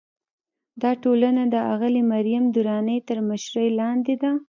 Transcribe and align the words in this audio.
دا 0.81 0.91
ټولنه 1.03 1.43
د 1.53 1.55
اغلې 1.73 2.01
مریم 2.11 2.43
درانۍ 2.55 2.99
تر 3.09 3.17
مشرۍ 3.29 3.69
لاندې 3.79 4.15
ده. 4.21 4.31